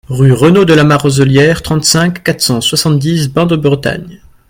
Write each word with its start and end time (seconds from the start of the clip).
Rue 0.09 0.31
Renault 0.31 0.65
de 0.65 0.73
la 0.73 0.83
Marzelière, 0.83 1.61
trente-cinq, 1.61 2.23
quatre 2.23 2.41
cent 2.41 2.59
soixante-dix 2.59 3.27
Bain-de-Bretagne 3.31 4.19